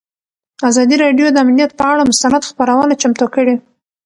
[0.69, 3.55] ازادي راډیو د امنیت پر اړه مستند خپرونه چمتو کړې.